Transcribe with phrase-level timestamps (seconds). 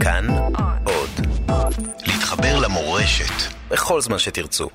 [0.00, 0.26] כאן
[0.84, 1.26] עוד.
[2.06, 4.68] להתחבר למורשת בכל זמן שתרצו.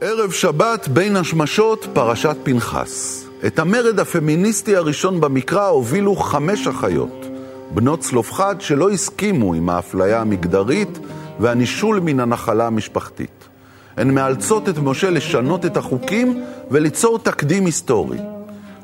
[0.00, 3.24] ערב שבת בין השמשות, פרשת פנחס.
[3.46, 7.26] את המרד הפמיניסטי הראשון במקרא הובילו חמש אחיות,
[7.74, 10.98] בנות צלופחד שלא הסכימו עם האפליה המגדרית
[11.40, 13.48] והנישול מן הנחלה המשפחתית.
[13.96, 18.18] הן מאלצות את משה לשנות את החוקים וליצור תקדים היסטורי.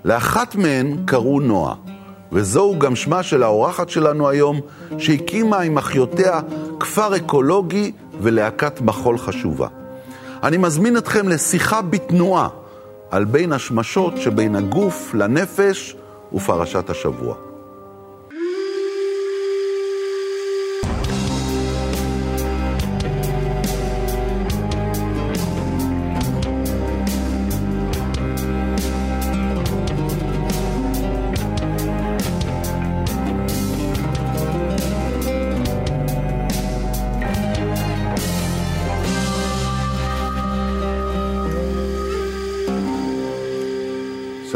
[0.05, 1.75] לאחת מהן קראו נועה,
[2.32, 4.61] וזהו גם שמה של האורחת שלנו היום,
[4.98, 6.40] שהקימה עם אחיותיה
[6.80, 9.68] כפר אקולוגי ולהקת מחול חשובה.
[10.43, 12.49] אני מזמין אתכם לשיחה בתנועה
[13.11, 15.96] על בין השמשות שבין הגוף לנפש
[16.32, 17.46] ופרשת השבוע.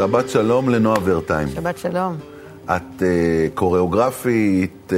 [0.01, 1.47] שבת שלום לנועה ורטיים.
[1.49, 2.15] שבת שלום.
[2.65, 3.03] את uh,
[3.53, 4.93] קוריאוגרפית, uh,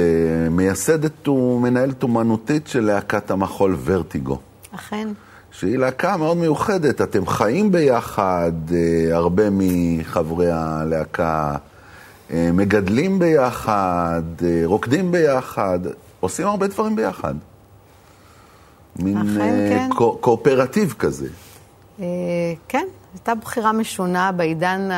[0.50, 4.38] מייסדת ומנהלת אומנותית של להקת המחול ורטיגו.
[4.74, 5.08] אכן.
[5.52, 7.00] שהיא להקה מאוד מיוחדת.
[7.00, 8.72] אתם חיים ביחד, uh,
[9.12, 15.78] הרבה מחברי הלהקה uh, מגדלים ביחד, uh, רוקדים ביחד,
[16.20, 17.34] עושים הרבה דברים ביחד.
[18.98, 19.88] מין אכן, כן.
[19.96, 21.28] קו- קואופרטיב כזה.
[22.00, 22.06] אה,
[22.68, 24.88] כן, הייתה בחירה משונה בעידן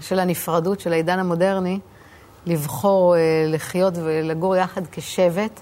[0.00, 1.80] של הנפרדות, של העידן המודרני,
[2.46, 5.60] לבחור אה, לחיות ולגור יחד כשבט.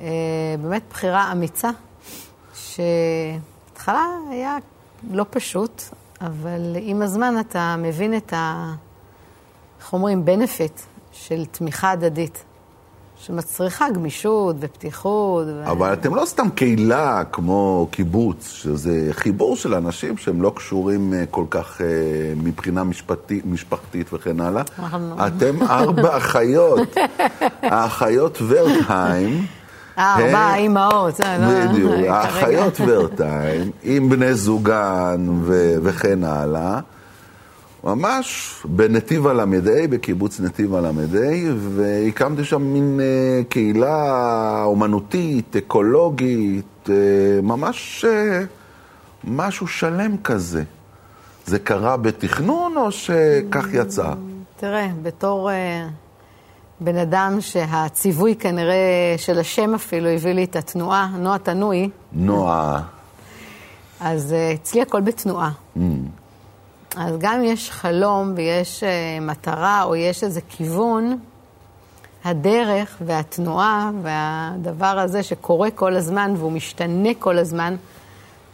[0.00, 0.06] אה,
[0.62, 1.70] באמת בחירה אמיצה,
[2.54, 4.56] שבהתחלה היה
[5.10, 5.82] לא פשוט,
[6.20, 8.72] אבל עם הזמן אתה מבין את ה...
[9.80, 10.24] איך אומרים?
[10.26, 10.80] benefit
[11.12, 12.44] של תמיכה הדדית,
[13.20, 15.46] שמצריכה גמישות ופתיחות.
[15.46, 15.70] ו...
[15.70, 21.24] אבל אתם לא סתם קהילה כמו קיבוץ, שזה חיבור של אנשים שהם לא קשורים אה,
[21.30, 21.86] כל כך אה,
[22.36, 24.62] מבחינה משפטי, משפחתית וכן הלאה.
[25.26, 26.96] אתם ארבע אחיות,
[27.62, 29.46] האחיות ורטהיים.
[29.98, 31.20] אה, ארבע אימהות.
[31.20, 31.92] אה, לא, בדיוק.
[32.08, 35.26] האחיות ורטהיים, עם בני זוגן
[35.82, 36.80] וכן הלאה.
[37.86, 39.44] ממש בנתיב הל"ה,
[39.90, 40.90] בקיבוץ נתיב הל"ה,
[41.58, 46.94] והקמתי שם מין אה, קהילה אומנותית, אקולוגית, אה,
[47.42, 48.42] ממש אה,
[49.24, 50.62] משהו שלם כזה.
[51.46, 54.12] זה קרה בתכנון או שכך יצא?
[54.56, 55.88] תראה, בתור אה,
[56.80, 62.82] בן אדם שהציווי כנראה של השם אפילו הביא לי את התנועה, נועה תנועי, נועה,
[64.00, 65.50] אז אה, אצלי הכל בתנועה.
[66.96, 71.18] אז גם אם יש חלום ויש אה, מטרה או יש איזה כיוון,
[72.24, 77.76] הדרך והתנועה והדבר הזה שקורה כל הזמן והוא משתנה כל הזמן,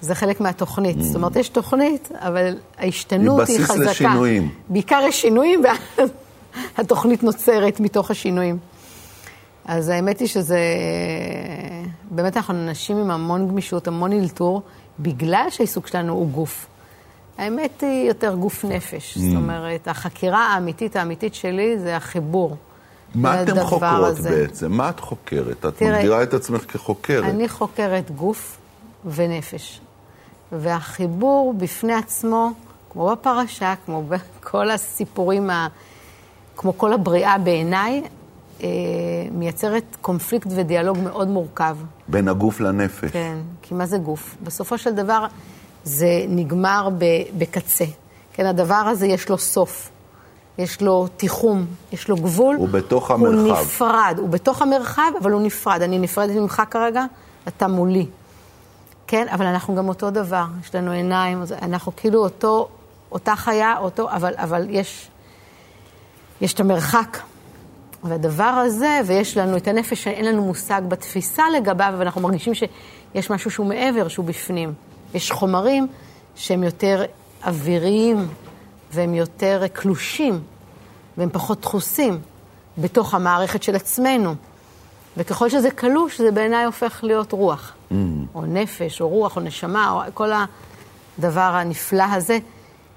[0.01, 1.03] זה חלק מהתוכנית.
[1.03, 3.91] זאת אומרת, יש תוכנית, אבל ההשתנות היא היא, בסיס חזקה.
[3.91, 4.49] לשינויים.
[4.69, 6.11] בעיקר יש שינויים, ואז
[6.79, 8.59] התוכנית נוצרת מתוך השינויים.
[9.65, 10.61] אז האמת היא שזה,
[12.11, 14.63] באמת אנחנו אנשים עם המון גמישות, המון אלתור,
[15.01, 16.67] בגלל שהעיסוק שלנו הוא גוף.
[17.39, 19.19] האמת היא יותר גוף נפש.
[19.19, 22.57] זאת אומרת, החקירה האמיתית האמיתית שלי זה החיבור.
[23.15, 24.31] מה לדבר חוקרות הזה.
[24.31, 24.73] בעצם?
[24.73, 25.67] מה את חוקרת?
[25.67, 27.25] את תראה, מגדירה את עצמך כחוקרת.
[27.25, 28.59] אני חוקרת גוף
[29.05, 29.81] ונפש.
[30.53, 32.51] והחיבור בפני עצמו,
[32.91, 35.69] כמו בפרשה, כמו בכל הסיפורים, ה...
[36.57, 38.03] כמו כל הבריאה בעיניי,
[38.63, 38.69] אה,
[39.33, 41.77] מייצרת קונפליקט ודיאלוג מאוד מורכב.
[42.09, 43.11] בין הגוף לנפש.
[43.11, 44.37] כן, כי מה זה גוף?
[44.43, 45.27] בסופו של דבר
[45.85, 46.89] זה נגמר
[47.39, 47.85] בקצה.
[48.33, 49.91] כן, הדבר הזה יש לו סוף.
[50.59, 52.57] יש לו תיחום, יש לו גבול.
[52.57, 53.63] הוא בתוך הוא המרחב.
[53.63, 55.83] נפרד, הוא בתוך המרחב, אבל הוא נפרד.
[55.83, 57.05] אני נפרדת ממך כרגע,
[57.49, 58.07] אתה מולי.
[59.07, 62.69] כן, אבל אנחנו גם אותו דבר, יש לנו עיניים, אנחנו כאילו אותו,
[63.13, 65.09] אותה חיה, אותו, אבל, אבל יש,
[66.41, 67.19] יש את המרחק.
[68.05, 73.51] והדבר הזה, ויש לנו את הנפש שאין לנו מושג בתפיסה לגביו, ואנחנו מרגישים שיש משהו
[73.51, 74.73] שהוא מעבר, שהוא בפנים.
[75.15, 75.87] יש חומרים
[76.35, 77.05] שהם יותר
[77.47, 78.29] אוויריים,
[78.93, 80.41] והם יותר קלושים,
[81.17, 82.19] והם פחות דחוסים
[82.79, 84.35] בתוך המערכת של עצמנו.
[85.17, 87.73] וככל שזה קלוש, זה בעיניי הופך להיות רוח.
[87.91, 87.95] Mm.
[88.35, 90.31] או נפש, או רוח, או נשמה, או כל
[91.19, 92.39] הדבר הנפלא הזה,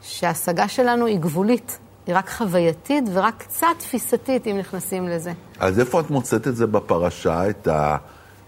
[0.02, 1.78] שההשגה שלנו היא גבולית.
[2.08, 5.34] היא רק חווייתית ורק קצת תפיסתית, אם נכנסים לזה.
[5.60, 7.68] אז איפה את מוצאת את זה בפרשה, את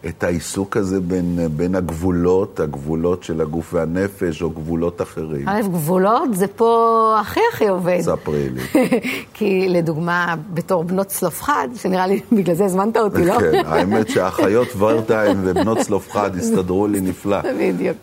[0.06, 5.50] את העיסוק הזה בין, בין הגבולות, הגבולות של הגוף והנפש, או גבולות אחרים.
[5.50, 8.02] א', גבולות זה פה הכי הכי עובד.
[8.02, 8.62] ספרי לי.
[9.34, 13.40] כי לדוגמה, בתור בנות צלופחד, שנראה לי בגלל זה הזמנת אותי, לא?
[13.40, 17.38] כן, האמת שהאחיות ורטהיים ובנות צלופחד הסתדרו לי נפלא.
[17.60, 17.98] בדיוק.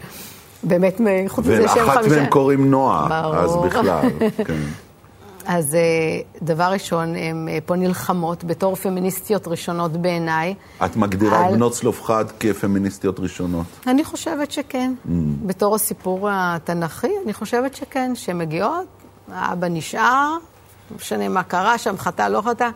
[0.63, 1.87] באמת, חוץ מזה שהם חמישה...
[1.87, 4.09] ואחת מהם קוראים נועה, אז בכלל,
[4.45, 4.55] כן.
[5.47, 5.81] אז אה,
[6.43, 10.55] דבר ראשון, הן אה, פה נלחמות בתור פמיניסטיות ראשונות בעיניי.
[10.85, 11.55] את מגדירה על...
[11.55, 13.67] בנות צלופחד כפמיניסטיות ראשונות?
[13.87, 14.95] אני חושבת שכן.
[15.07, 15.11] Mm.
[15.47, 18.87] בתור הסיפור התנ"כי, אני חושבת שכן, שהן מגיעות,
[19.33, 20.37] האבא נשאר,
[20.91, 22.69] לא משנה מה קרה שם, חטא, לא חטא.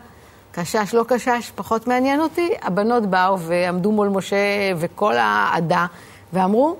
[0.51, 2.49] קשש, לא קשש, פחות מעניין אותי.
[2.61, 4.37] הבנות באו ועמדו מול משה
[4.77, 5.85] וכל העדה,
[6.33, 6.75] ואמרו,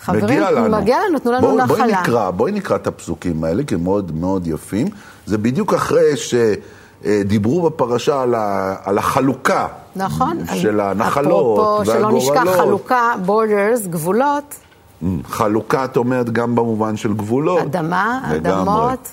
[0.00, 1.76] חברים, מגיע לנו, מגיע לנו תנו לנו בוא, נחלה.
[1.76, 4.86] בואי נקרא, בואי נקרא את הפסוקים האלה, כי הם מאוד מאוד יפים.
[5.26, 9.66] זה בדיוק אחרי שדיברו בפרשה על, ה, על החלוקה.
[9.96, 10.38] נכון.
[10.54, 11.88] של הנחלות והגורלות.
[11.88, 14.54] אפרופו, שלא נשכח חלוקה, borders, גבולות.
[15.02, 17.62] Mm, חלוקה, את אומרת, גם במובן של גבולות.
[17.62, 19.08] אדמה, אדמות.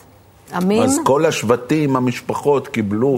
[0.53, 0.83] עמים.
[0.83, 3.18] אז כל השבטים, המשפחות, קיבלו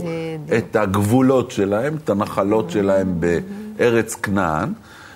[0.58, 4.74] את הגבולות שלהם, את הנחלות שלהם בארץ כנען.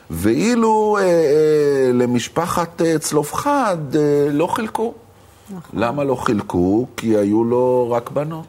[0.10, 4.94] ואילו אה, אה, למשפחת אה, צלופחד אה, לא חילקו.
[5.50, 5.80] נכון.
[5.80, 6.88] למה לא חילקו?
[6.98, 8.46] כי היו לו רק בנות.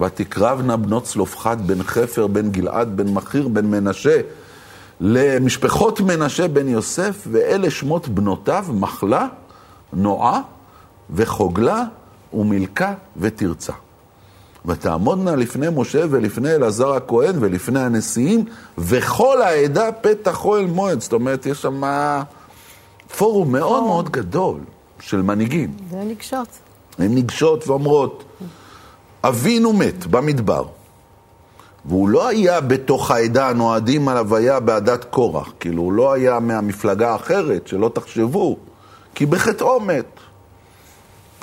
[0.00, 4.20] ותקרבנה בנות צלופחד בן חפר, בן גלעד, בן מכיר, בן מנשה,
[5.00, 9.26] למשפחות מנשה בן יוסף, ואלה שמות בנותיו, מחלה,
[9.92, 10.40] נועה,
[11.10, 11.84] וחוגלה,
[12.32, 13.72] ומילכה, ותרצה.
[14.66, 18.44] ותעמודנה לפני משה ולפני אלעזר הכהן ולפני הנשיאים,
[18.78, 21.00] וכל העדה פתח אוהל מועד.
[21.00, 21.82] זאת אומרת, יש שם
[23.16, 24.60] פורום מאוד מאוד גדול
[25.00, 25.70] של מנהיגים.
[25.90, 26.48] זה ניגשות.
[26.98, 28.24] הן ניגשות ואומרות,
[29.24, 30.64] אבינו מת במדבר,
[31.84, 37.12] והוא לא היה בתוך העדה הנועדים על הוויה בעדת קורח, כאילו הוא לא היה מהמפלגה
[37.12, 38.56] האחרת, שלא תחשבו,
[39.14, 40.15] כי בחטאו מת.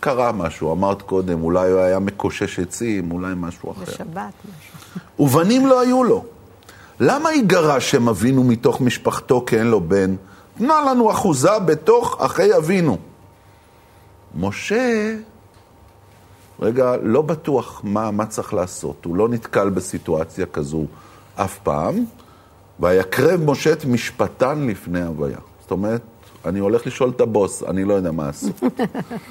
[0.04, 3.82] קרה משהו, אמרת קודם, אולי הוא היה מקושש עצים, אולי משהו אחר.
[3.82, 5.26] בשבת משהו.
[5.26, 6.26] ובנים לא היו לו.
[7.00, 10.16] למה יגרש שם אבינו מתוך משפחתו כי אין לו בן?
[10.58, 12.98] תנה לנו אחוזה בתוך אחי אבינו.
[14.36, 15.16] משה,
[16.60, 19.06] רגע, לא בטוח מה, מה צריך לעשות.
[19.06, 20.86] הוא לא נתקל בסיטואציה כזו
[21.36, 22.06] אף פעם.
[22.80, 25.40] ויקרב משה את משפטן לפני הוויה.
[25.62, 26.02] זאת אומרת,
[26.46, 28.48] אני הולך לשאול את הבוס, אני לא יודע מה עשו.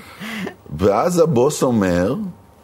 [0.78, 2.14] ואז הבוס אומר,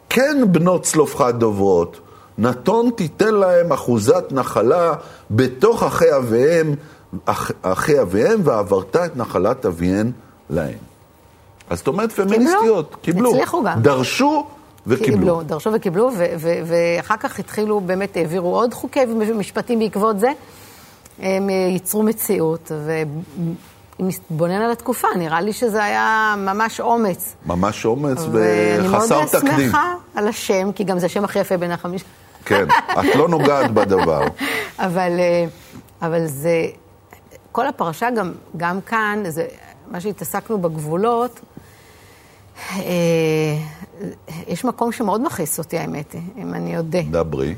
[0.09, 2.01] כן בנות צלופחד דוברות,
[2.39, 4.95] נתון תיתן להם אחוזת נחלה
[5.31, 6.75] בתוך אחי אביהם,
[7.25, 10.11] אח, אחי אביהם, ועברת את נחלת אביהן
[10.51, 10.79] להם.
[11.71, 13.31] אז זאת אומרת, פמיניסטיות, קיבלו.
[13.31, 13.83] הצליחו גם.
[13.83, 14.47] דרשו
[14.87, 15.19] וקיבלו.
[15.19, 16.11] קיבלו, דרשו וקיבלו,
[16.67, 19.01] ואחר כך התחילו, באמת העבירו עוד חוקי
[19.35, 20.33] משפטים בעקבות זה.
[21.19, 22.73] הם ייצרו מציאות,
[24.01, 27.35] אם נתבונן על התקופה, נראה לי שזה היה ממש אומץ.
[27.47, 28.41] ממש אומץ וחסר תקדים.
[28.75, 32.05] ואני מאוד שמחה על השם, כי גם זה השם הכי יפה בין החמישה.
[32.45, 34.23] כן, את לא נוגעת בדבר.
[34.79, 35.45] אבל, אה,
[36.03, 36.67] אבל זה,
[37.53, 39.47] כל הפרשה גם, גם כאן, זה,
[39.91, 41.41] מה שהתעסקנו בגבולות,
[42.71, 42.83] אה,
[44.47, 47.03] יש מקום שמאוד מכעיס אותי, האמת, אם אני אודה.
[47.11, 47.55] דברי.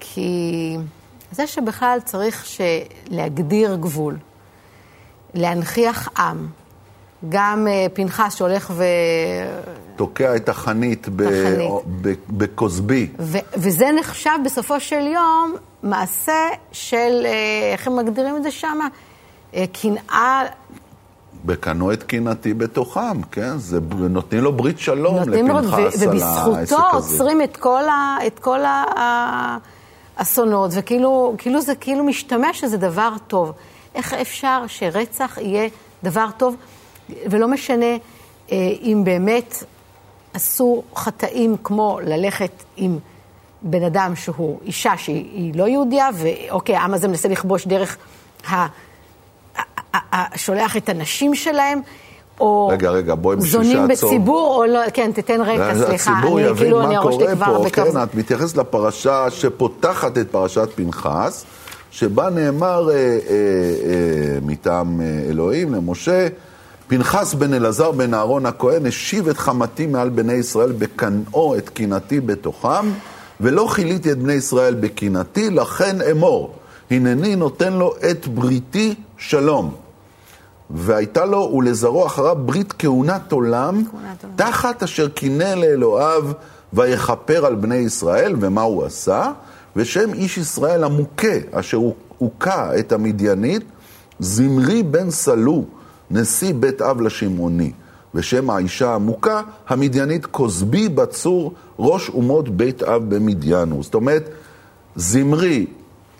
[0.00, 0.76] כי
[1.32, 2.46] זה שבכלל צריך
[3.10, 4.16] להגדיר גבול.
[5.34, 6.46] להנכיח עם.
[7.28, 8.84] גם uh, פנחס שהולך ו...
[9.96, 11.08] תוקע את החנית
[12.28, 13.08] בכוסבי.
[13.56, 17.26] וזה נחשב בסופו של יום מעשה של, uh,
[17.72, 18.78] איך הם מגדירים את זה שם?
[19.54, 20.42] אה, קנאה...
[21.46, 23.58] וקנו את קנאתי בתוכם, כן?
[23.58, 23.78] זה,
[24.10, 26.08] נותנים לו ברית שלום לפנחס על העסק הזה.
[26.08, 28.60] ובזכותו עוצרים את כל, ה, את כל
[30.16, 33.52] האסונות, וכאילו כאילו זה כאילו משתמש שזה דבר טוב.
[33.94, 35.68] איך אפשר שרצח יהיה
[36.02, 36.56] דבר טוב,
[37.26, 37.96] ולא משנה
[38.52, 39.64] אה, אם באמת
[40.34, 42.98] עשו חטאים כמו ללכת עם
[43.62, 47.96] בן אדם שהוא אישה שהיא לא יהודייה, ואוקיי, העם הזה מנסה לכבוש דרך
[48.50, 48.66] ה...
[50.36, 51.80] שולח את הנשים שלהם,
[52.40, 53.40] או רגע, רגע, בואי.
[53.40, 56.12] זונים בציבור, או לא, כן, תתן רקע, סליחה.
[56.12, 61.44] הציבור יבין כאילו, מה קורה פה, כן, את מתייחסת לפרשה שפותחת את פרשת פנחס.
[61.94, 66.28] שבה נאמר אה, אה, אה, מטעם אה, אלוהים למשה,
[66.88, 72.20] פנחס בן אלעזר בן אהרון הכהן השיב את חמתי מעל בני ישראל בקנאו את קנאתי
[72.20, 72.90] בתוכם,
[73.40, 76.54] ולא כיליתי את בני ישראל בקנאתי, לכן אמור,
[76.90, 79.83] הנני נותן לו את בריתי שלום.
[80.74, 83.82] והייתה לו ולזרעו אחריו ברית כהונת עולם,
[84.36, 86.24] תחת אשר קינא לאלוהיו
[86.72, 89.32] ויכפר על בני ישראל, ומה הוא עשה?
[89.76, 91.78] ושם איש ישראל המוכה, אשר
[92.18, 93.62] הוכה את המדיינית
[94.18, 95.64] זמרי בן סלו,
[96.10, 97.72] נשיא בית אב לשמעוני.
[98.14, 103.82] ושם האישה המוכה, המדיינית כוזבי בצור, ראש אומות בית אב במדיינו.
[103.82, 104.28] זאת אומרת,
[104.96, 105.66] זמרי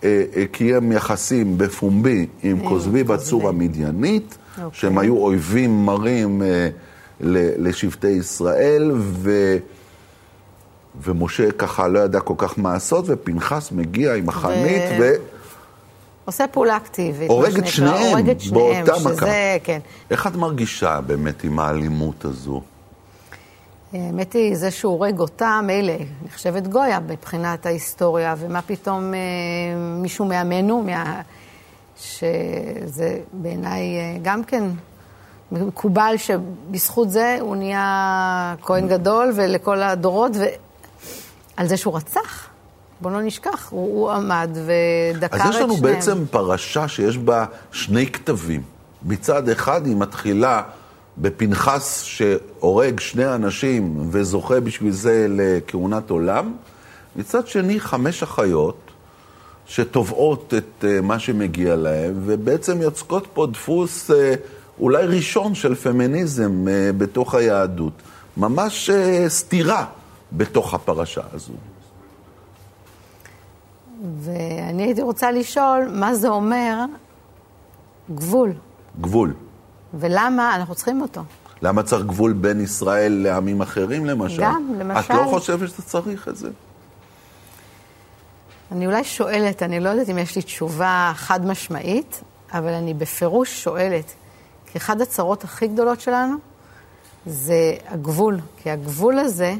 [0.03, 4.61] אה, אה, קיים יחסים בפומבי עם כוזבי בצור המדיינית, okay.
[4.61, 4.79] אוקיי.
[4.79, 6.69] שהם היו אויבים מרים אה,
[7.57, 9.57] לשבטי ישראל, ו...
[11.03, 15.01] ומשה ככה לא ידע כל כך מה לעשות, ופנחס מגיע עם החנית, ו...
[15.01, 15.13] ו...
[16.25, 17.29] עושה פעולה אקטיבית.
[17.29, 19.59] הורג את שניהם, הורג את שניהם, באותה מכה.
[19.63, 19.79] כן.
[20.11, 22.61] איך את מרגישה באמת עם האלימות הזו?
[23.93, 25.93] האמת היא, זה שהוא הורג אותה, מילא,
[26.25, 29.19] נחשבת גויה מבחינת ההיסטוריה, ומה פתאום אה,
[30.01, 31.21] מישהו מעמנו, מה...
[31.97, 34.63] שזה בעיניי אה, גם כן
[35.51, 42.47] מקובל שבזכות זה הוא נהיה כהן גדול ולכל הדורות, ועל זה שהוא רצח.
[43.01, 45.49] בוא לא נשכח, הוא, הוא עמד ודקר את שניהם.
[45.49, 45.95] אז יש לנו שניהם.
[45.95, 48.61] בעצם פרשה שיש בה שני כתבים.
[49.05, 50.61] מצד אחד היא מתחילה
[51.17, 56.53] בפנחס שהורג שני אנשים וזוכה בשביל זה לכהונת עולם.
[57.15, 58.84] מצד שני, חמש אחיות
[59.65, 64.33] שתובעות את אה, מה שמגיע להן, ובעצם יוצקות פה דפוס אה,
[64.79, 67.93] אולי ראשון של פמיניזם אה, בתוך היהדות.
[68.37, 68.89] ממש
[69.27, 69.85] סתירה
[70.31, 71.53] בתוך הפרשה הזו.
[74.19, 76.77] ואני הייתי רוצה לשאול, מה זה אומר
[78.15, 78.53] גבול?
[79.01, 79.33] גבול.
[79.93, 81.21] ולמה אנחנו צריכים אותו?
[81.61, 84.41] למה צריך גבול בין ישראל לעמים אחרים, למשל?
[84.41, 84.99] גם, למשל...
[84.99, 86.49] את לא חושבת שאתה צריך את זה?
[88.71, 93.63] אני אולי שואלת, אני לא יודעת אם יש לי תשובה חד משמעית, אבל אני בפירוש
[93.63, 94.13] שואלת,
[94.65, 96.35] כי אחת הצרות הכי גדולות שלנו
[97.25, 98.39] זה הגבול.
[98.63, 99.53] כי הגבול הזה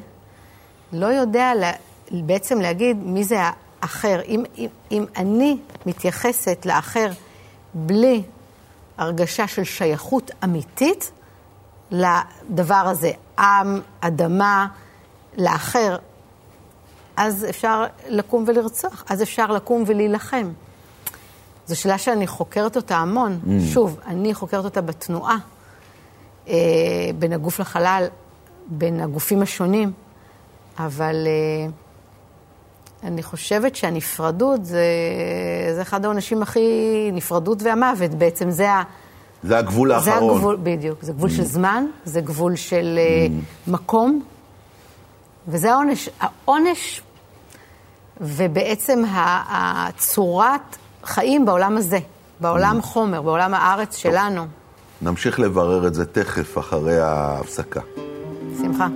[0.93, 1.71] לא יודע לה,
[2.11, 3.37] בעצם להגיד מי זה
[3.81, 4.21] האחר.
[4.27, 7.11] אם, אם, אם אני מתייחסת לאחר
[7.73, 8.23] בלי
[8.97, 11.11] הרגשה של שייכות אמיתית
[11.91, 14.67] לדבר הזה, עם, אדמה,
[15.37, 15.97] לאחר,
[17.17, 20.51] אז אפשר לקום ולרצוח, אז אפשר לקום ולהילחם.
[21.67, 23.39] זו שאלה שאני חוקרת אותה המון.
[23.43, 23.49] Mm.
[23.73, 25.37] שוב, אני חוקרת אותה בתנועה,
[26.47, 26.53] אה,
[27.19, 28.07] בין הגוף לחלל,
[28.67, 29.91] בין הגופים השונים,
[30.79, 31.67] אבל אה,
[33.03, 34.85] אני חושבת שהנפרדות זה,
[35.75, 36.69] זה אחד העונשים הכי...
[37.13, 38.83] נפרדות והמוות בעצם, זה ה...
[39.43, 40.29] זה הגבול האחרון.
[40.29, 41.03] זה הגבול, בדיוק.
[41.03, 41.33] זה גבול mm.
[41.33, 43.71] של זמן, זה גבול של אה, mm.
[43.71, 44.21] מקום,
[45.47, 46.09] וזה העונש.
[46.19, 47.01] העונש,
[48.21, 49.03] ובעצם
[49.49, 51.99] הצורת חיים בעולם הזה,
[52.39, 52.81] בעולם mm.
[52.81, 54.11] חומר, בעולם הארץ טוב.
[54.11, 54.45] שלנו.
[55.01, 57.81] נמשיך לברר את זה תכף, אחרי ההפסקה.
[58.61, 58.87] שמחה.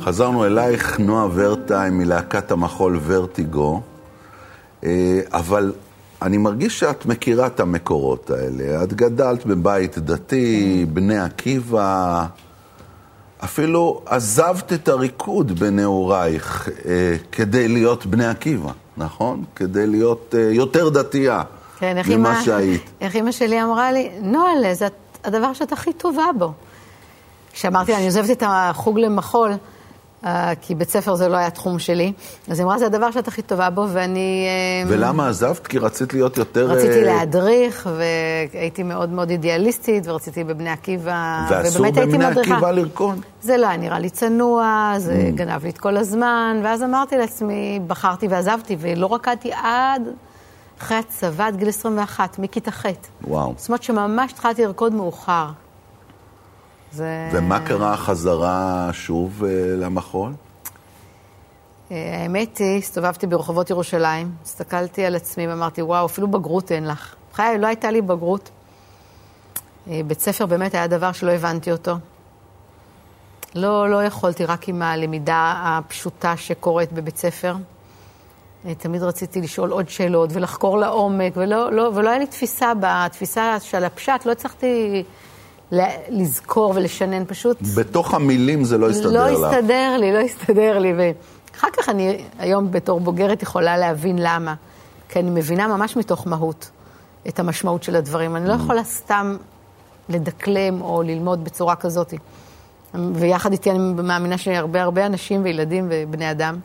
[0.00, 3.80] חזרנו אלייך, נועה ורטיים מלהקת המחול ורטיגו,
[5.32, 5.72] אבל
[6.22, 8.84] אני מרגיש שאת מכירה את המקורות האלה.
[8.84, 12.26] את גדלת בבית דתי, בני עקיבא,
[13.44, 19.44] אפילו עזבת את הריקוד בנעורייך אה, כדי להיות בני עקיבא, נכון?
[19.56, 21.42] כדי להיות אה, יותר דתייה
[21.78, 22.90] כן, ממה שהיית.
[23.00, 24.86] איך אימא שלי אמרה לי, נועה, זה
[25.24, 26.52] הדבר שאת הכי טובה בו.
[27.52, 29.56] כשאמרתי לה, אני עוזבת את החוג למחול, אה,
[30.60, 32.12] כי בית ספר זה לא היה תחום שלי.
[32.48, 34.46] אז היא אמרה, זה הדבר שאת הכי טובה בו, ואני...
[34.46, 35.66] אה, ולמה עזבת?
[35.66, 36.66] כי רצית להיות יותר...
[36.70, 37.88] רציתי אה, להדריך,
[38.52, 43.20] והייתי מאוד מאוד אידיאליסטית, ורציתי בבני עקיבא, ואסור בבני עקיבא לרקון?
[43.42, 45.36] זה לא היה נראה לי צנוע, זה mm.
[45.36, 50.02] גנב לי את כל הזמן, ואז אמרתי לעצמי, בחרתי ועזבתי, ולא רקדתי עד...
[50.78, 52.86] אחרי הצבא, עד גיל 21, מכיתה ח'.
[53.24, 53.54] וואו.
[53.56, 55.46] זאת אומרת שממש התחלתי לרקוד מאוחר.
[56.94, 57.28] זה...
[57.32, 59.46] ומה קרה החזרה שוב uh,
[59.80, 60.32] למחול?
[60.32, 67.14] Uh, האמת היא, הסתובבתי ברחובות ירושלים, הסתכלתי על עצמי ואמרתי, וואו, אפילו בגרות אין לך.
[67.32, 68.50] חיי, לא הייתה לי בגרות.
[69.86, 71.94] Uh, בית ספר באמת היה דבר שלא הבנתי אותו.
[73.54, 77.56] לא, לא יכולתי רק עם הלמידה הפשוטה שקורית בבית ספר.
[78.78, 83.84] תמיד רציתי לשאול עוד שאלות ולחקור לעומק, ולא, לא, ולא היה לי תפיסה בתפיסה של
[83.84, 85.04] הפשט, לא הצלחתי
[86.08, 87.58] לזכור ולשנן פשוט.
[87.76, 89.40] בתוך המילים זה לא הסתדר לא לך.
[89.40, 90.92] לא הסתדר לי, לא הסתדר לי.
[90.96, 94.54] ואחר כך אני היום בתור בוגרת יכולה להבין למה.
[95.08, 96.70] כי אני מבינה ממש מתוך מהות
[97.28, 98.36] את המשמעות של הדברים.
[98.36, 98.56] אני לא mm.
[98.56, 99.36] יכולה סתם
[100.08, 102.14] לדקלם או ללמוד בצורה כזאת.
[102.94, 106.58] ויחד איתי אני מאמינה שהרבה הרבה אנשים וילדים ובני אדם.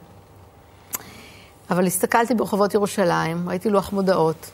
[1.69, 4.51] אבל הסתכלתי ברחובות ירושלים, ראיתי לוח מודעות,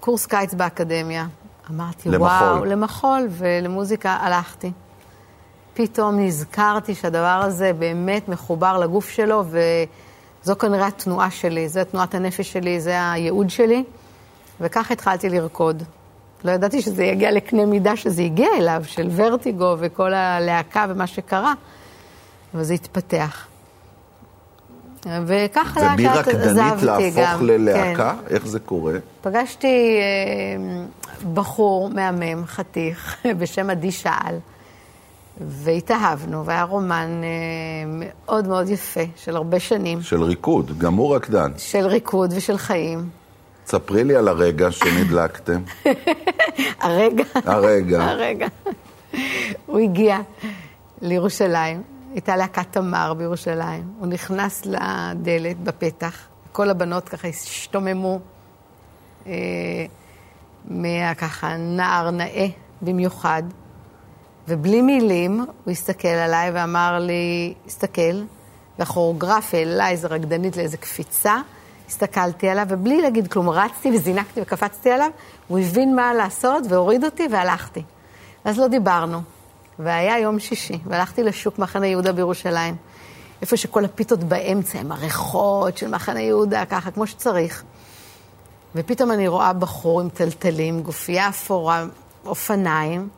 [0.00, 1.26] קורס קיץ באקדמיה.
[1.70, 2.28] אמרתי, למחול.
[2.28, 4.72] וואו, למחול ולמוזיקה הלכתי.
[5.74, 12.52] פתאום נזכרתי שהדבר הזה באמת מחובר לגוף שלו, וזו כנראה התנועה שלי, זו תנועת הנפש
[12.52, 13.84] שלי, זה הייעוד שלי,
[14.60, 15.82] וכך התחלתי לרקוד.
[16.44, 21.52] לא ידעתי שזה יגיע לקנה מידה שזה הגיע אליו, של ורטיגו וכל הלהקה ומה שקרה,
[22.54, 23.46] אבל זה התפתח.
[25.06, 26.56] וככה לאט לאט עזבתי גם.
[26.56, 28.14] ומרקדנית להפוך ללהקה?
[28.28, 28.34] כן.
[28.34, 28.94] איך זה קורה?
[29.20, 30.84] פגשתי אה,
[31.34, 34.38] בחור מהמם, חתיך, בשם עדי שאל,
[35.40, 37.28] והתאהבנו, והיה רומן אה,
[37.86, 40.02] מאוד מאוד יפה, של הרבה שנים.
[40.02, 41.52] של ריקוד, גם הוא רקדן.
[41.56, 43.08] של ריקוד ושל חיים.
[43.66, 45.60] ספרי לי על הרגע שנדלקתם.
[46.80, 47.24] הרגע?
[47.34, 48.04] הרגע.
[48.04, 48.46] הרגע.
[49.66, 50.18] הוא הגיע
[51.02, 53.92] לירושלים, הייתה להקת תמר בירושלים.
[53.98, 58.18] הוא נכנס לדלת בפתח, כל הבנות ככה השתוממו
[59.26, 59.32] אה,
[60.64, 62.46] מהככה נער נאה
[62.82, 63.42] במיוחד,
[64.48, 68.22] ובלי מילים הוא הסתכל עליי ואמר לי, הסתכל,
[68.78, 71.36] והכוריאוגרף העלה איזה רקדנית לאיזה קפיצה.
[71.88, 75.10] הסתכלתי עליו, ובלי להגיד כלום, רצתי וזינקתי וקפצתי עליו,
[75.48, 77.82] הוא הבין מה לעשות והוריד אותי והלכתי.
[78.44, 79.20] אז לא דיברנו.
[79.78, 82.76] והיה יום שישי, והלכתי לשוק מחנה יהודה בירושלים,
[83.42, 87.64] איפה שכל הפיתות באמצע, עם הריחות של מחנה יהודה, ככה, כמו שצריך.
[88.74, 91.84] ופתאום אני רואה בחור עם טלטלים, גופייה אפורה,
[92.26, 93.08] אופניים,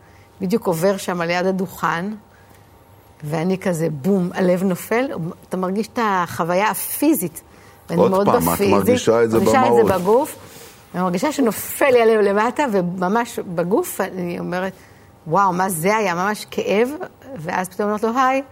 [0.41, 2.07] בדיוק עובר שם על יד הדוכן,
[3.25, 5.05] ואני כזה, בום, הלב נופל,
[5.49, 7.43] אתה מרגיש את החוויה הפיזית
[7.97, 9.55] עוד פעם, בפיזית, את מרגישה את זה במהות.
[9.55, 10.37] מרגישה את זה בגוף.
[10.95, 14.73] אני מרגישה שנופל לי הלב למטה, וממש בגוף אני אומרת,
[15.27, 16.15] וואו, מה זה היה?
[16.15, 16.89] ממש כאב,
[17.37, 18.43] ואז פתאום אומרת לו, היי,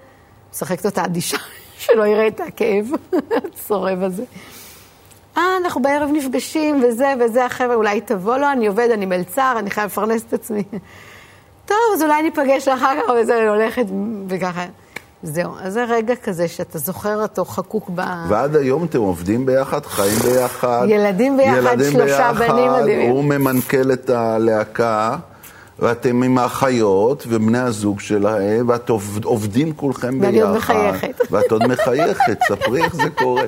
[0.52, 1.38] משחקת אותה אדישה,
[1.78, 2.86] שלא יראה את הכאב
[3.52, 4.24] הצורב הזה.
[5.36, 9.70] אה, אנחנו בערב נפגשים, וזה וזה, החבר'ה, אולי תבוא לו, אני עובד, אני מלצר, אני
[9.70, 10.62] חייב לפרנס את עצמי.
[11.68, 13.86] טוב, אז אולי ניפגש אחר כך, וזה, אני הולכת,
[14.28, 14.64] וככה.
[15.22, 18.02] זהו, אז זה רגע כזה שאתה זוכר אותו חקוק ב...
[18.28, 20.86] ועד היום אתם עובדים ביחד, חיים ביחד.
[20.88, 23.10] ילדים ביחד, ילדים שלושה ביחד, בנים מדהימים.
[23.10, 25.16] הוא ממנכ"ל את הלהקה,
[25.78, 28.90] ואתם עם האחיות ובני הזוג שלהם, ואת
[29.24, 30.24] עובדים כולכם ביחד.
[30.24, 31.20] ואני עוד מחייכת.
[31.30, 33.44] ואת עוד מחייכת, ספרי איך זה קורה.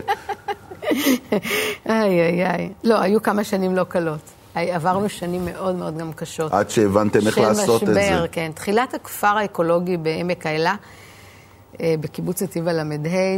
[1.88, 2.72] איי, איי, איי.
[2.84, 4.20] לא, היו כמה שנים לא קלות.
[4.54, 6.52] עברנו שנים מאוד מאוד גם קשות.
[6.52, 8.02] עד שהבנתם איך לעשות משבר, את זה.
[8.02, 8.50] של משבר, כן.
[8.54, 10.74] תחילת הכפר האקולוגי בעמק האלה.
[11.80, 12.84] אה, בקיבוץ נתיב הל"ה,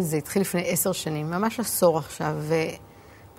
[0.00, 2.34] זה התחיל לפני עשר שנים, ממש עשור עכשיו,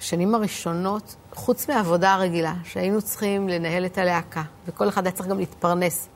[0.03, 5.39] ובשנים הראשונות, חוץ מהעבודה הרגילה, שהיינו צריכים לנהל את הלהקה, וכל אחד היה צריך גם
[5.39, 6.07] להתפרנס,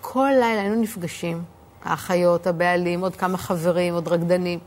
[0.00, 1.42] כל לילה היינו נפגשים,
[1.84, 4.58] האחיות, הבעלים, עוד כמה חברים, עוד רקדנים,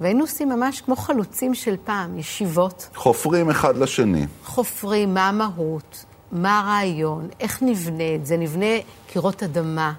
[0.00, 2.88] והיינו עושים ממש כמו חלוצים של פעם, ישיבות.
[2.94, 4.26] חופרים אחד לשני.
[4.44, 9.92] חופרים, מה המהות, מה הרעיון, איך נבנה את זה, נבנה קירות אדמה.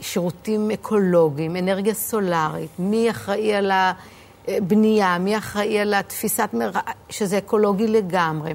[0.00, 3.70] שירותים אקולוגיים, אנרגיה סולארית, מי אחראי על
[4.56, 8.54] הבנייה, מי אחראי על התפיסת מרעה, שזה אקולוגי לגמרי.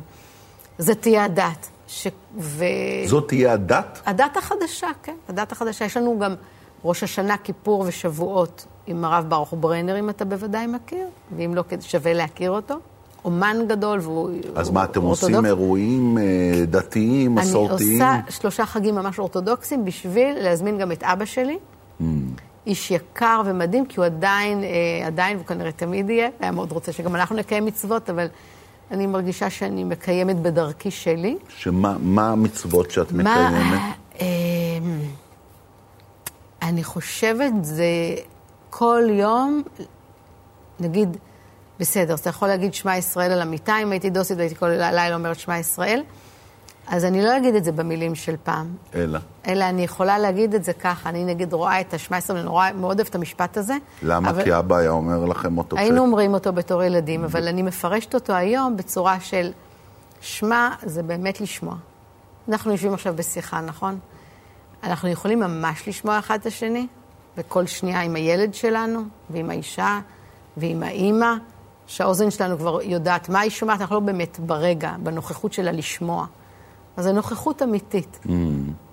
[0.77, 1.69] זה תהיה הדת.
[1.87, 2.07] ש...
[2.37, 2.65] ו...
[3.07, 4.01] זאת תהיה הדת?
[4.05, 5.85] הדת החדשה, כן, הדת החדשה.
[5.85, 6.35] יש לנו גם
[6.85, 12.13] ראש השנה, כיפור ושבועות עם הרב ברוך ברנר, אם אתה בוודאי מכיר, ואם לא, שווה
[12.13, 12.75] להכיר אותו.
[13.25, 15.23] אומן גדול והוא אז מה, אתם אורתודוקס.
[15.23, 16.23] עושים אירועים אה,
[16.65, 18.01] דתיים, מסורתיים?
[18.01, 21.57] אני עושה שלושה חגים ממש אורתודוקסיים בשביל להזמין גם את אבא שלי.
[22.01, 22.03] Mm.
[22.67, 26.91] איש יקר ומדהים, כי הוא עדיין, אה, עדיין, והוא כנראה תמיד יהיה, היה מאוד רוצה
[26.91, 28.27] שגם אנחנו נקיים מצוות, אבל
[28.91, 31.37] אני מרגישה שאני מקיימת בדרכי שלי.
[31.47, 33.79] שמה המצוות שאת מה, מקיימת?
[34.21, 34.25] אה,
[36.61, 37.85] אני חושבת זה
[38.69, 39.63] כל יום,
[40.79, 41.17] נגיד,
[41.79, 45.15] בסדר, אז אתה יכול להגיד שמע ישראל על המיטה, אם הייתי דוסית והייתי כל הלילה
[45.15, 46.03] אומרת שמע ישראל.
[46.87, 48.75] אז אני לא אגיד את זה במילים של פעם.
[48.95, 49.19] אלא?
[49.47, 51.09] אלא אני יכולה להגיד את זה ככה.
[51.09, 53.77] אני נגיד רואה את השמע ישראל, אני נורא, מאוד אוהבת את המשפט הזה.
[54.01, 54.29] למה?
[54.29, 54.43] אבל...
[54.43, 58.33] כי אבא היה אומר לכם אותו היינו אומרים אותו בתור ילדים, אבל אני מפרשת אותו
[58.33, 59.51] היום בצורה של
[60.21, 61.75] שמע זה באמת לשמוע.
[62.49, 63.99] אנחנו יושבים עכשיו בשיחה, נכון?
[64.83, 66.87] אנחנו יכולים ממש לשמוע אחד את השני,
[67.37, 69.99] וכל שנייה עם הילד שלנו, ועם האישה,
[70.57, 71.33] ועם האימא,
[71.87, 76.25] שהאוזן שלנו כבר יודעת מה היא שומעת, אנחנו לא באמת ברגע, בנוכחות שלה לשמוע.
[76.97, 78.19] אז זו נוכחות אמיתית.
[78.23, 78.29] Mm.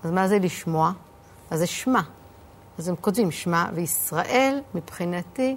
[0.04, 0.92] אז מה זה לשמוע?
[1.50, 2.00] אז זה שמע.
[2.78, 5.56] אז הם כותבים שמע, וישראל, מבחינתי,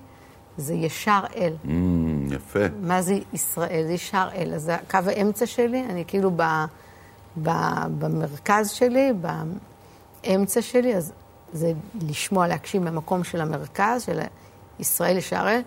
[0.58, 1.54] זה ישר אל.
[1.66, 1.70] Mm,
[2.34, 2.60] יפה.
[2.82, 3.84] מה זה ישראל?
[3.88, 4.54] זה ישר אל.
[4.54, 6.44] אז זה קו האמצע שלי, אני כאילו ב,
[7.44, 7.50] ב,
[8.00, 9.12] במרכז שלי,
[10.24, 11.12] באמצע שלי, אז
[11.54, 14.20] זה לשמוע, להקשיב מהמקום של המרכז, של
[14.80, 15.62] ישראל ישר אל.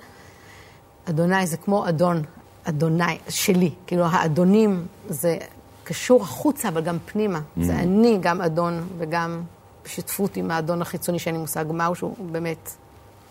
[1.08, 2.22] אדוני זה כמו אדון,
[2.64, 3.70] אדוני, שלי.
[3.86, 5.38] כאילו, האדונים זה
[5.86, 7.38] קשור החוצה, אבל גם פנימה.
[7.38, 7.64] Mm.
[7.64, 9.42] זה אני גם אדון וגם
[9.84, 12.70] בשותפות עם האדון החיצוני, שאין לי מושג מהו, שהוא באמת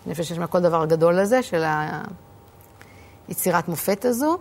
[0.07, 1.63] נפש יש מהכל דבר הגדול הזה, של
[3.27, 4.37] היצירת מופת הזו.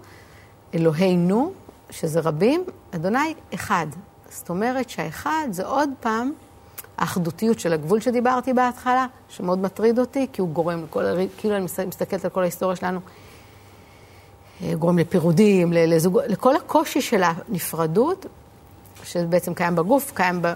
[0.74, 1.52] אלוהינו,
[1.90, 3.86] שזה רבים, אדוני אחד.
[4.30, 6.32] זאת אומרת שהאחד זה עוד פעם
[6.98, 11.04] האחדותיות של הגבול שדיברתי בהתחלה, שמאוד מטריד אותי, כי הוא גורם לכל,
[11.36, 13.00] כאילו אני מסתכלת על כל ההיסטוריה שלנו,
[14.78, 18.26] גורם לפירודים, לזוג, לכל הקושי של הנפרדות,
[19.04, 20.52] שבעצם קיים בגוף, קיים ב...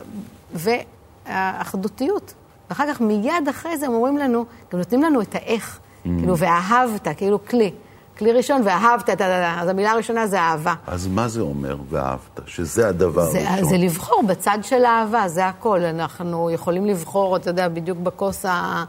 [1.26, 2.34] והאחדותיות.
[2.70, 6.08] ואחר כך מיד אחרי זה הם אומרים לנו, גם נותנים לנו את האיך, mm.
[6.18, 7.72] כאילו, ואהבת, כאילו כלי.
[8.18, 9.60] כלי ראשון, ואהבת, את ה...
[9.60, 10.74] אז המילה הראשונה זה אהבה.
[10.86, 12.40] אז מה זה אומר, ואהבת?
[12.46, 13.68] שזה הדבר זה, הראשון.
[13.68, 15.80] זה לבחור בצד של האהבה, זה הכל.
[15.80, 18.84] אנחנו יכולים לבחור, אתה יודע, בדיוק בכוס ה...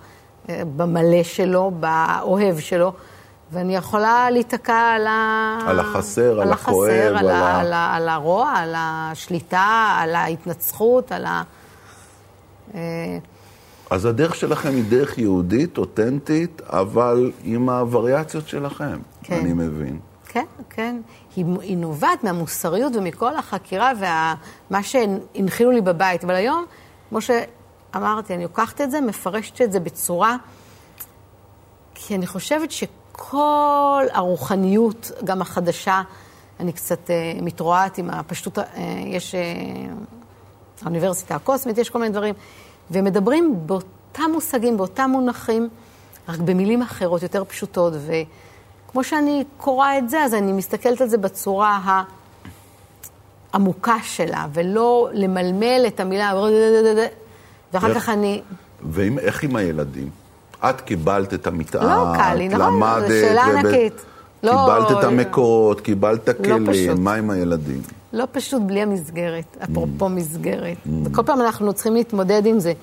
[0.76, 2.94] במלא שלו, באוהב שלו,
[3.52, 5.60] ואני יכולה להיתקע על ה...
[5.68, 7.60] על החסר, על, הכואב, על, על, ה...
[7.60, 7.96] על, ה...
[7.96, 11.44] על הרוע, על השליטה, על ההתנצחות, על ה...
[12.76, 13.18] אה,
[13.90, 19.40] אז הדרך שלכם היא דרך יהודית, אותנטית, אבל עם הווריאציות שלכם, כן.
[19.40, 20.00] אני מבין.
[20.28, 21.02] כן, כן.
[21.36, 26.24] היא, היא נובעת מהמוסריות ומכל החקירה ומה שהנחילו לי בבית.
[26.24, 26.66] אבל היום,
[27.10, 30.38] כמו שאמרתי, אני לוקחת את זה, מפרשת את זה בצורה...
[31.96, 32.72] כי אני חושבת
[33.20, 36.02] שכל הרוחניות, גם החדשה,
[36.60, 38.62] אני קצת uh, מתרועעת עם הפשטות, uh,
[39.06, 39.38] יש uh,
[40.82, 42.34] האוניברסיטה הקוסמית, יש כל מיני דברים.
[42.92, 45.70] ומדברים באותם מושגים, באותם מונחים,
[46.30, 47.94] רק במילים אחרות, יותר פשוטות.
[48.06, 52.04] וכמו שאני קוראה את זה, אז אני מסתכלת על זה בצורה
[53.54, 56.34] העמוקה שלה, ולא למלמל את המילה,
[57.74, 58.42] ואחר כך אני...
[58.84, 60.10] ואיך עם הילדים?
[60.64, 64.06] את קיבלת את המטען, לא קל לי, נכון, זו שאלה ענקית.
[64.44, 67.82] לא, קיבלת את המקורות, קיבלת את הכלים, לא מה עם הילדים?
[68.14, 70.10] לא פשוט בלי המסגרת, אפרופו mm.
[70.10, 70.78] מסגרת.
[70.86, 70.90] Mm.
[71.04, 72.74] וכל פעם אנחנו צריכים להתמודד עם זה.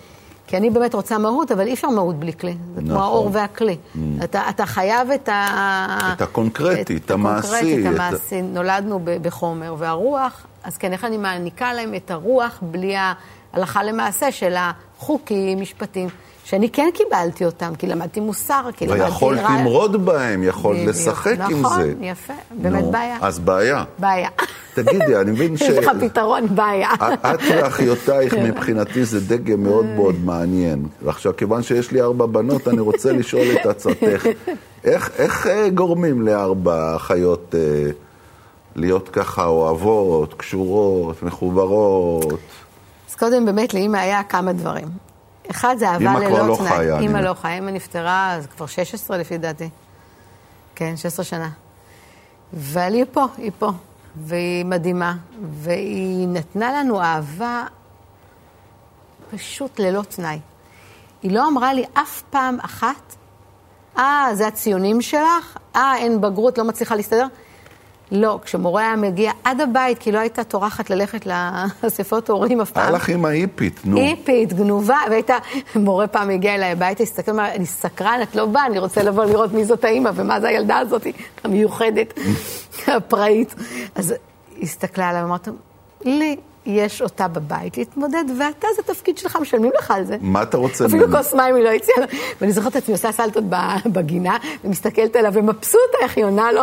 [0.47, 2.57] כי אני באמת רוצה מהות, אבל אי אפשר מהות בלי כלי.
[2.75, 2.95] זה נכון.
[2.95, 3.77] כמו האור והכלי.
[3.95, 3.99] Mm.
[4.25, 5.99] אתה, אתה חייב את ה...
[6.17, 7.81] את הקונקרטי, את, את המעשי.
[7.81, 8.41] את המעשי.
[8.41, 8.45] את...
[8.53, 14.55] נולדנו בחומר, והרוח, אז כן, איך אני מעניקה להם את הרוח בלי ההלכה למעשה של
[14.57, 16.09] החוקים, משפטים.
[16.49, 19.03] שאני כן קיבלתי אותם, כי למדתי מוסר, כי למדתי...
[19.03, 21.67] ויכולת למרוד בהם, יכולת לשחק נכון, עם זה.
[21.69, 23.19] נכון, יפה, באמת נו, בעיה.
[23.21, 23.85] אז בעיה.
[23.99, 24.29] בעיה.
[24.75, 25.61] תגידי, אני מבין ש...
[25.63, 26.91] יש לך פתרון, בעיה.
[26.95, 30.87] את ואחיותייך, מבחינתי זה דגם מאוד מאוד מעניין.
[31.03, 34.27] ועכשיו, כיוון שיש לי ארבע בנות, אני רוצה לשאול את עצתך,
[34.85, 37.91] איך, איך אה, גורמים לארבע אחיות אה,
[38.77, 42.39] להיות ככה אוהבות, קשורות, מחוברות?
[43.11, 45.06] אז קודם באמת לאמא היה כמה דברים.
[45.51, 46.27] אחד זה אהבה ללא תנאי.
[46.27, 47.21] אמא כבר לא חיה.
[47.21, 49.69] לא חיה, אמא נפטרה, אז כבר 16 לפי דעתי.
[50.75, 51.49] כן, 16 שנה.
[52.55, 53.71] אבל היא פה, היא פה,
[54.17, 55.15] והיא מדהימה,
[55.53, 57.65] והיא נתנה לנו אהבה
[59.31, 60.39] פשוט ללא תנאי.
[61.23, 63.17] היא לא אמרה לי אף פעם אחת,
[63.99, 65.57] אה, זה הציונים שלך?
[65.77, 67.27] אה, אין בגרות, לא מצליחה להסתדר?
[68.13, 71.27] לא, כשמורה היה מגיע עד הבית, כי לא הייתה טורחת ללכת
[71.83, 72.83] לאספות הורים אף פעם.
[72.83, 73.97] היה לך אימא היפית, נו.
[73.97, 75.37] היפית, גנובה, והייתה,
[75.77, 79.25] מורה פעם הגיע אליי הביתה, הסתכל, אמר, אני סקרן, את לא באה, אני רוצה לבוא
[79.25, 81.07] לראות מי זאת האימא ומה זה הילדה הזאת,
[81.45, 82.15] המיוחדת,
[82.87, 83.55] הפראית.
[83.95, 84.15] אז
[84.57, 85.49] היא הסתכלה עליי ואמרת,
[86.05, 90.17] לי יש אותה בבית להתמודד, ואתה, זה תפקיד שלך, משלמים לך על זה.
[90.21, 90.87] מה אתה רוצה?
[90.87, 92.07] אפילו כוס מים היא לא הציעה לו.
[92.41, 93.45] ואני זוכרת את עצמי עושה סלטות
[93.87, 96.63] בגינה, ומסתכלת עליו ומבסוטה איך היא עונה לו.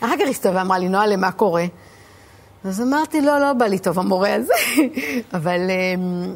[0.00, 1.64] אחר כך הסתובבה, אמרה לי, נועה, למה קורה?
[2.64, 4.52] אז אמרתי, לא, לא בא לי טוב המורה הזה,
[5.34, 6.34] אבל אמ,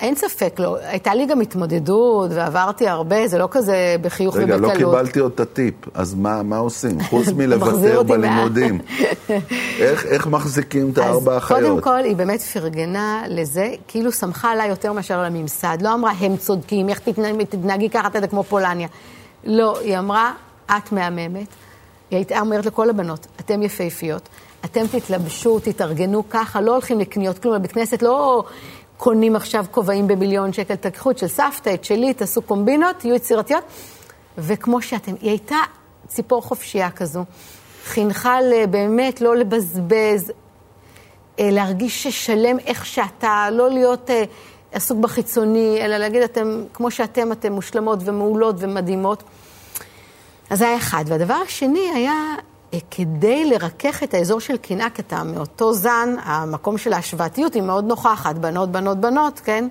[0.00, 0.76] אין ספק, לא.
[0.82, 4.70] הייתה לי גם התמודדות, ועברתי הרבה, זה לא כזה בחיוך רגע, ובקלות.
[4.70, 7.00] רגע, לא קיבלתי עוד את הטיפ, אז מה, מה עושים?
[7.10, 8.80] חוץ מלוותר בלימודים.
[9.84, 11.60] איך, איך מחזיקים את הארבע אחיות?
[11.60, 15.78] אז קודם כל, היא באמת פרגנה לזה, כאילו שמחה עליי יותר מאשר על הממסד.
[15.80, 17.00] לא אמרה, הם צודקים, איך
[17.48, 18.88] תתנהגי ככה, אתה יודע, כמו פולניה.
[19.44, 20.32] לא, היא אמרה,
[20.70, 21.48] את מהממת.
[22.10, 24.28] היא הייתה אומרת לכל הבנות, אתן יפהפיות,
[24.64, 28.44] אתם תתלבשו, תתארגנו ככה, לא הולכים לקניות כלום, לבית כנסת לא
[28.96, 33.64] קונים עכשיו כובעים במיליון שקל, תקחו את של סבתא, את שלי, תעשו קומבינות, תהיו יצירתיות.
[34.38, 35.56] וכמו שאתם, היא הייתה
[36.08, 37.24] ציפור חופשייה כזו,
[37.84, 38.38] חינכה
[38.70, 40.32] באמת לא לבזבז,
[41.40, 44.24] אה, להרגיש שלם איך שאתה, לא להיות אה,
[44.72, 49.22] עסוק בחיצוני, אלא להגיד, אתם, כמו שאתם, אתם מושלמות ומעולות ומדהימות.
[50.50, 51.04] אז זה היה אחד.
[51.06, 52.34] והדבר השני היה,
[52.74, 57.62] אה, כדי לרכך את האזור של קנאה, כי אתה מאותו זן, המקום של ההשוואתיות היא
[57.62, 59.68] מאוד נוכחת, בנות, בנות, בנות, כן?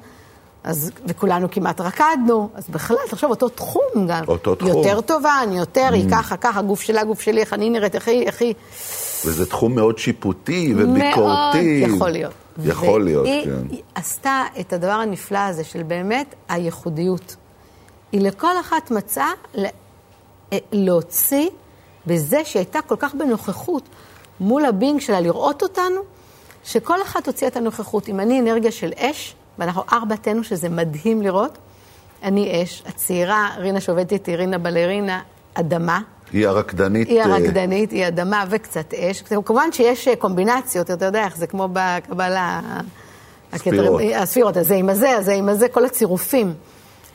[0.64, 4.24] אז, וכולנו כמעט רקדנו, אז בכלל, תחשוב, אותו תחום גם.
[4.28, 4.68] אותו תחום.
[4.70, 8.08] יותר טובה, אני יותר, היא ככה, ככה, הגוף שלה, הגוף שלי, איך אני נראית, איך
[8.08, 8.54] היא, איך היא...
[9.26, 11.86] וזה תחום מאוד שיפוטי וביקורתי.
[11.86, 12.34] מאוד יכול להיות.
[12.64, 13.68] יכול להיות, כן.
[13.70, 17.36] היא עשתה את הדבר הנפלא הזה של באמת הייחודיות.
[18.12, 19.64] היא לכל אחת מצאה אה,
[20.72, 21.50] להוציא
[22.08, 23.84] בזה שהייתה כל כך בנוכחות
[24.40, 26.02] מול הבינג שלה לראות אותנו,
[26.64, 28.10] שכל אחת הוציאה את הנוכחות.
[28.10, 31.58] אם אני אנרגיה של אש, ואנחנו ארבעתנו, שזה מדהים לראות,
[32.24, 35.22] אני אש, הצעירה, רינה שעובדת איתי, רינה בלרינה,
[35.54, 36.02] אדמה.
[36.32, 37.08] היא הרקדנית.
[37.08, 39.22] היא אה, הרקדנית, היא אדמה וקצת אש.
[39.46, 42.62] כמובן שיש אה, קומבינציות, אתה יודע איך זה כמו בקבלה.
[43.56, 44.02] ספירות.
[44.02, 46.54] הכתרים- הספירות, הזה עם הזה, הזה עם הזה, כל הצירופים,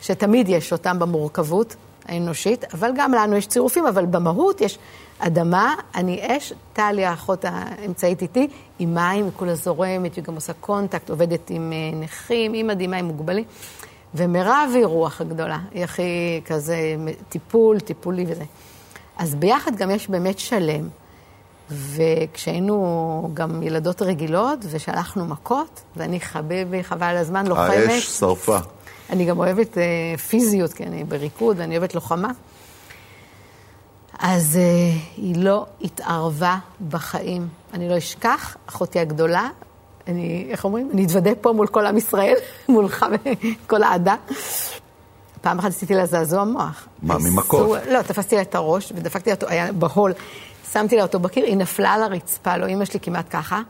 [0.01, 1.75] שתמיד יש אותם במורכבות
[2.07, 4.79] האנושית, אבל גם לנו יש צירופים, אבל במהות יש
[5.19, 8.47] אדמה, אני אש, טלי, האחות האמצעית איתי,
[8.79, 12.95] עם מים, היא כולה זורמת, היא גם עושה קונטקט, עובדת עם אה, נכים, היא מדהימה,
[12.95, 13.43] היא מוגבלים.
[14.15, 16.95] ומירב היא רוח הגדולה, היא הכי כזה
[17.29, 18.43] טיפול, טיפולי וזה.
[19.17, 20.87] אז ביחד גם יש באמת שלם.
[21.69, 27.89] וכשהיינו גם ילדות רגילות ושלחנו מכות, ואני חביבי, חבל על הזמן, לוחמת.
[27.89, 28.57] האש שרפה.
[29.09, 29.83] אני גם אוהבת אה,
[30.17, 32.31] פיזיות, כי אני בריקוד, ואני אוהבת לוחמה.
[34.19, 36.57] אז אה, היא לא התערבה
[36.89, 37.47] בחיים.
[37.73, 39.49] אני לא אשכח, אחותי הגדולה,
[40.07, 40.89] אני, איך אומרים?
[40.93, 42.35] אני אתוודה פה מול כל עם ישראל,
[42.69, 44.15] מולך וכל העדה.
[45.41, 46.87] פעם אחת עשיתי לה זעזוע מוח.
[47.01, 47.79] מה, ממכות?
[47.91, 50.13] לא, תפסתי לה את הראש ודפקתי לה אותו, היה בהול.
[50.71, 53.61] שמתי לה אותו בקיר, היא נפלה על הרצפה, לא אימא שלי כמעט ככה.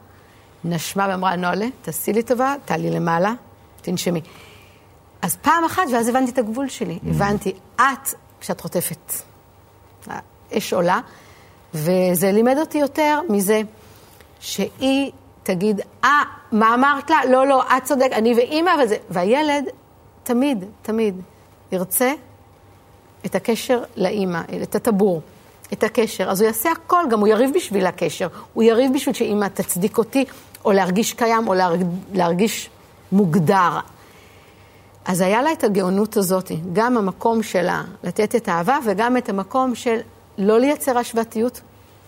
[0.63, 3.34] נשמה ואמרה, נולה, תעשי לי טובה, תעלי למעלה,
[3.82, 4.21] תנשמי.
[5.25, 6.99] אז פעם אחת, ואז הבנתי את הגבול שלי.
[7.09, 9.13] הבנתי, את, כשאת חוטפת,
[10.07, 10.99] האש עולה,
[11.73, 13.61] וזה לימד אותי יותר מזה
[14.39, 15.11] שהיא
[15.43, 17.25] תגיד, אה, מה אמרת לה?
[17.29, 18.95] לא, לא, את צודק, אני ואימא, וזה...
[19.09, 19.65] והילד
[20.23, 21.21] תמיד, תמיד
[21.71, 22.13] ירצה
[23.25, 25.21] את הקשר לאימא, את הטבור,
[25.73, 26.29] את הקשר.
[26.29, 28.27] אז הוא יעשה הכל, גם הוא יריב בשביל הקשר.
[28.53, 30.25] הוא יריב בשביל שאימא תצדיק אותי,
[30.65, 31.81] או להרגיש קיים, או להרג...
[32.13, 32.69] להרגיש
[33.11, 33.79] מוגדר.
[35.06, 39.76] אז היה לה את הגאונות הזאת, גם המקום שלה לתת את האהבה, וגם את המקום
[39.76, 39.98] של
[40.38, 41.62] לא לייצר השוואתיות,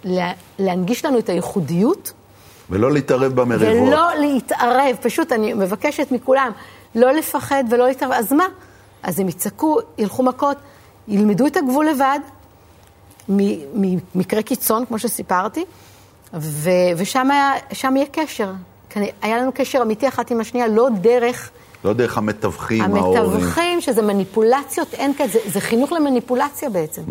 [0.04, 2.12] לה- להנגיש לנו את הייחודיות,
[2.70, 3.88] ולא להתערב במריבות.
[3.88, 4.96] ולא להתערב.
[5.02, 6.52] פשוט אני מבקשת מכולם
[6.96, 8.12] לא לפחד ולא להתערב.
[8.12, 8.46] אז מה?
[9.04, 10.58] אז הם יצעקו, ילכו מכות,
[11.08, 12.20] ילמדו את הגבול לבד,
[13.30, 15.66] ממקרה קיצון, כמו שסיפרתי,
[16.34, 17.52] ו- ושם היה,
[17.96, 18.52] יהיה קשר.
[19.22, 21.50] היה לנו קשר אמיתי אחת עם השנייה, לא דרך
[21.86, 23.24] לא דרך המתווכים, ההורים.
[23.24, 27.02] המתווכים, שזה מניפולציות, אין כזה, זה, זה חינוך למניפולציה בעצם.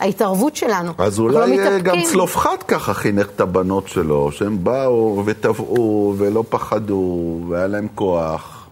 [0.00, 0.92] ההתערבות שלנו.
[0.98, 1.96] אז לא אולי אה, גם.
[2.04, 8.66] צלופחד ככה חינך את הבנות שלו, שהם באו וטבעו ולא פחדו, והיה להם כוח.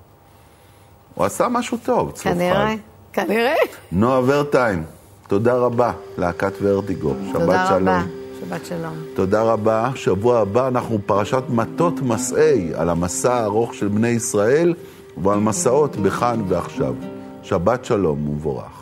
[1.14, 2.34] הוא עשה משהו טוב, צלופחד.
[2.34, 2.74] כנראה,
[3.12, 3.54] כנראה.
[3.92, 4.82] נועה ורטיים,
[5.28, 7.14] תודה רבה, להקת ורטיגו.
[7.32, 7.88] שבת תודה שלום.
[7.88, 8.02] רבה.
[8.40, 8.94] שבת שלום.
[9.14, 9.90] תודה רבה.
[9.94, 14.74] שבוע הבא אנחנו פרשת מטות מסעי, על המסע הארוך של בני ישראל
[15.16, 16.94] ועל מסעות בכאן ועכשיו.
[17.42, 18.79] שבת שלום ומבורך.